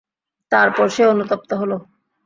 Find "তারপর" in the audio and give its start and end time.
0.51-0.85